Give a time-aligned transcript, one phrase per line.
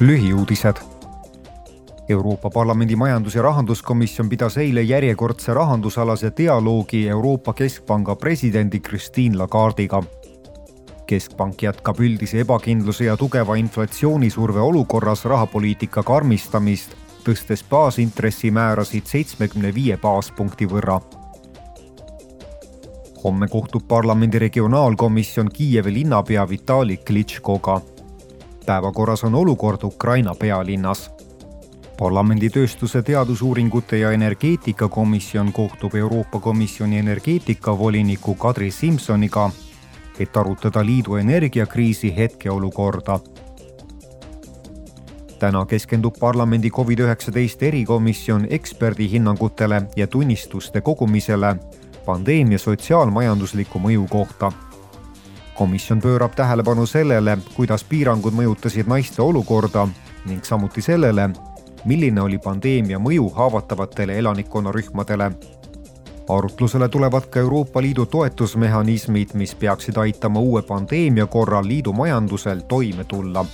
[0.00, 0.76] lühiuudised.
[2.08, 10.02] Euroopa Parlamendi majandus- ja rahanduskomisjon pidas eile järjekordse rahandusalase dialoogi Euroopa Keskpanga presidendi Christine Lagardiga.
[11.06, 20.66] keskpank jätkab üldise ebakindluse ja tugeva inflatsioonisurve olukorras rahapoliitika karmistamist, tõstes baasintressimäärasid seitsmekümne viie baaspunkti
[20.66, 21.00] võrra
[23.24, 27.80] homme kohtub parlamendi regionaalkomisjon Kiievi linnapea Vitali Klitškoga
[28.66, 31.10] päevakorras on olukord Ukraina pealinnas.
[31.98, 39.50] parlamendi tööstuse teadusuuringute ja energeetikakomisjon kohtub Euroopa Komisjoni energeetikavoliniku Kadri Simsoniga,
[40.20, 43.20] et arutada liidu energiakriisi hetkeolukorda.
[45.38, 51.56] täna keskendub parlamendi Covid-19 erikomisjon eksperdihinnangutele ja tunnistuste kogumisele
[52.06, 54.52] pandeemia sotsiaalmajandusliku mõju kohta
[55.58, 59.88] komisjon pöörab tähelepanu sellele, kuidas piirangud mõjutasid naiste olukorda
[60.26, 61.30] ning samuti sellele,
[61.84, 65.30] milline oli pandeemia mõju haavatavatele elanikkonnarühmadele.
[66.28, 73.04] arutlusele tulevad ka Euroopa Liidu toetusmehhanismid, mis peaksid aitama uue pandeemia korral liidu majandusel toime
[73.04, 73.46] tulla